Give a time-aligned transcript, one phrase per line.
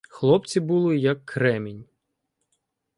[0.09, 1.85] Хлопці були як кремінь.